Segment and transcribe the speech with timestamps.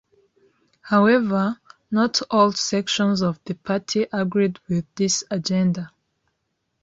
[0.81, 1.59] However,
[1.91, 5.91] not all sections of the party agreed with this agenda.